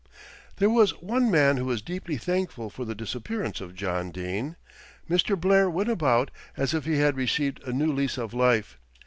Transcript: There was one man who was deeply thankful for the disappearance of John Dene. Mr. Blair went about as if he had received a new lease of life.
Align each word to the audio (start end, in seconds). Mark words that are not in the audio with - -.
There 0.55 0.71
was 0.71 0.99
one 0.99 1.29
man 1.29 1.57
who 1.57 1.65
was 1.65 1.83
deeply 1.83 2.17
thankful 2.17 2.71
for 2.71 2.85
the 2.85 2.95
disappearance 2.95 3.61
of 3.61 3.75
John 3.75 4.09
Dene. 4.09 4.55
Mr. 5.07 5.39
Blair 5.39 5.69
went 5.69 5.89
about 5.89 6.31
as 6.57 6.73
if 6.73 6.85
he 6.85 6.97
had 6.97 7.15
received 7.15 7.61
a 7.67 7.71
new 7.71 7.93
lease 7.93 8.17
of 8.17 8.33
life. 8.33 8.79